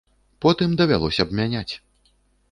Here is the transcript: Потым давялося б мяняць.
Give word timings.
Потым 0.45 0.71
давялося 0.79 1.23
б 1.27 1.37
мяняць. 1.39 1.73